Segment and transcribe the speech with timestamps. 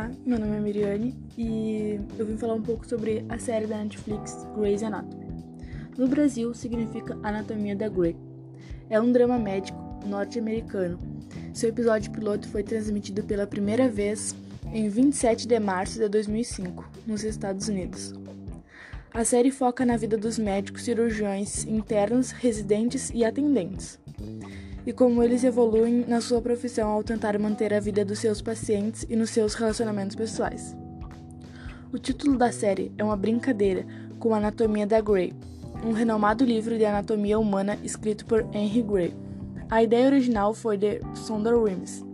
[0.00, 3.76] Olá, meu nome é Miriane e eu vim falar um pouco sobre a série da
[3.76, 5.26] Netflix Grey's Anatomy.
[5.98, 8.16] No Brasil, significa Anatomia da Grey.
[8.88, 10.98] É um drama médico norte-americano.
[11.52, 14.34] Seu episódio piloto foi transmitido pela primeira vez
[14.72, 18.14] em 27 de março de 2005, nos Estados Unidos.
[19.12, 24.00] A série foca na vida dos médicos, cirurgiões internos, residentes e atendentes
[24.86, 29.04] e como eles evoluem na sua profissão ao tentar manter a vida dos seus pacientes
[29.08, 30.76] e nos seus relacionamentos pessoais.
[31.92, 33.84] O título da série é uma brincadeira
[34.18, 35.32] com a Anatomia da Grey,
[35.84, 39.14] um renomado livro de anatomia humana escrito por Henry Gray.
[39.70, 42.04] A ideia original foi de Sonda Rhimes.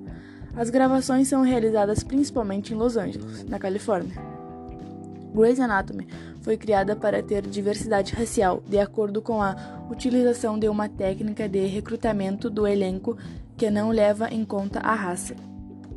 [0.56, 4.35] As gravações são realizadas principalmente em Los Angeles, na Califórnia.
[5.36, 6.08] Grey's Anatomy
[6.40, 9.54] foi criada para ter diversidade racial, de acordo com a
[9.90, 13.18] utilização de uma técnica de recrutamento do elenco
[13.54, 15.37] que não leva em conta a raça.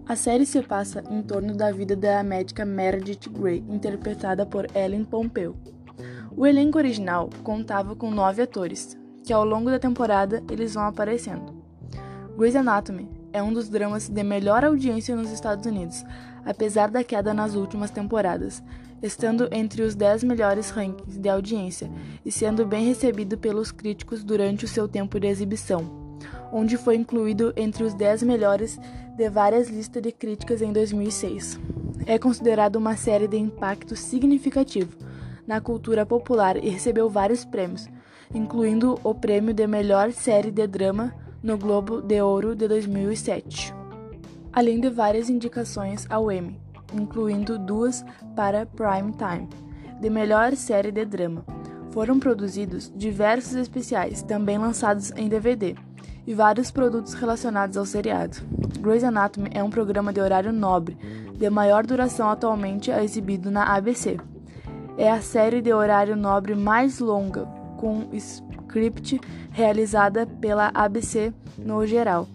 [0.05, 5.05] A série se passa em torno da vida da médica Meredith Grey, interpretada por Ellen
[5.05, 5.55] Pompeo.
[6.35, 11.63] O elenco original contava com nove atores, que ao longo da temporada eles vão aparecendo.
[12.35, 16.03] Grey's Anatomy é um dos dramas de melhor audiência nos Estados Unidos,
[16.45, 18.63] apesar da queda nas últimas temporadas,
[19.01, 21.89] estando entre os 10 melhores rankings de audiência
[22.25, 26.17] e sendo bem recebido pelos críticos durante o seu tempo de exibição,
[26.51, 28.79] onde foi incluído entre os 10 melhores
[29.15, 31.59] de várias listas de críticas em 2006.
[32.05, 34.97] É considerado uma série de impacto significativo
[35.45, 37.87] na cultura popular e recebeu vários prêmios,
[38.33, 43.73] incluindo o prêmio de melhor série de drama no Globo de Ouro de 2007,
[44.51, 46.59] além de várias indicações ao Emmy,
[46.93, 48.03] incluindo duas
[48.35, 49.47] para Prime Time,
[50.01, 51.45] de melhor série de drama.
[51.91, 55.75] Foram produzidos diversos especiais, também lançados em DVD,
[56.27, 58.37] e vários produtos relacionados ao seriado.
[58.79, 60.97] Grey's Anatomy é um programa de horário nobre,
[61.33, 64.17] de maior duração atualmente exibido na ABC.
[64.97, 67.45] É a série de horário nobre mais longa,
[67.77, 68.09] com
[68.69, 69.19] script
[69.51, 72.27] realizada pela ABC no geral,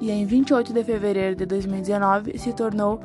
[0.00, 3.00] e em 28 de fevereiro de 2019 se tornou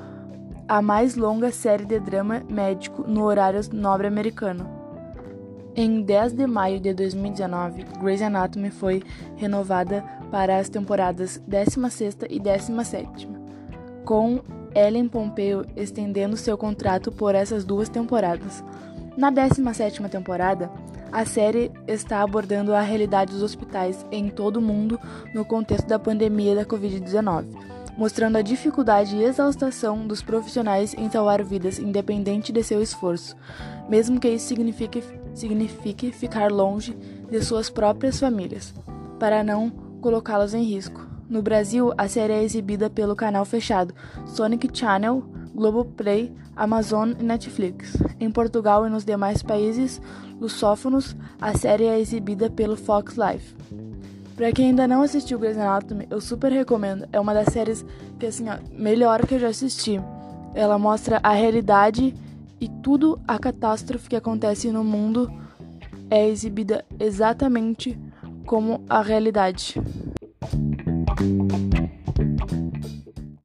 [0.67, 4.67] a mais longa série de drama médico no horário nobre americano.
[5.75, 9.03] Em 10 de maio de 2019, Grey's Anatomy foi
[9.35, 13.29] renovada para as temporadas 16 e 17,
[14.03, 14.41] com
[14.75, 18.63] Ellen Pompeo estendendo seu contrato por essas duas temporadas.
[19.15, 20.69] Na 17ª temporada,
[21.11, 24.99] a série está abordando a realidade dos hospitais em todo o mundo
[25.33, 27.45] no contexto da pandemia da Covid-19,
[27.97, 33.35] mostrando a dificuldade e exaustação dos profissionais em salvar vidas independente de seu esforço,
[33.89, 35.03] mesmo que isso signifique,
[35.33, 36.95] signifique ficar longe
[37.29, 38.73] de suas próprias famílias,
[39.19, 39.69] para não
[40.01, 41.07] colocá-los em risco.
[41.29, 43.93] No Brasil, a série é exibida pelo canal fechado
[44.25, 45.23] Sonic Channel,
[45.59, 47.97] Globoplay, Amazon e Netflix.
[48.17, 50.01] Em Portugal e nos demais países
[50.39, 53.53] lusófonos, a série é exibida pelo Fox Life.
[54.37, 57.05] Pra quem ainda não assistiu Grey's Anatomy, eu super recomendo.
[57.11, 57.85] É uma das séries
[58.17, 59.99] que, assim, ó, melhor que eu já assisti.
[60.55, 62.15] Ela mostra a realidade
[62.61, 65.29] e tudo a catástrofe que acontece no mundo
[66.09, 67.99] é exibida exatamente
[68.45, 69.75] como a realidade.